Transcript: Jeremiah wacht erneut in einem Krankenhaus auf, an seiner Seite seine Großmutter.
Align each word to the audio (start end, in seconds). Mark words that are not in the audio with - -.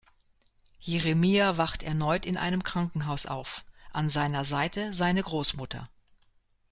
Jeremiah 0.79 1.55
wacht 1.57 1.83
erneut 1.83 2.25
in 2.25 2.35
einem 2.35 2.63
Krankenhaus 2.63 3.27
auf, 3.27 3.63
an 3.93 4.09
seiner 4.09 4.45
Seite 4.45 4.93
seine 4.93 5.21
Großmutter. 5.21 5.87